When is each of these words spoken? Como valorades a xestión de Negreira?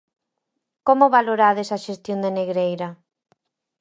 Como 0.87 1.13
valorades 1.17 1.69
a 1.75 1.83
xestión 1.85 2.19
de 2.23 2.31
Negreira? 2.39 2.89